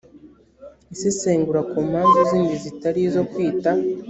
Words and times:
isesengura 0.93 1.61
ku 1.69 1.77
mpamvu 1.89 2.17
zindi 2.29 2.53
zitari 2.63 2.99
izo 3.07 3.21
kwita 3.31 3.71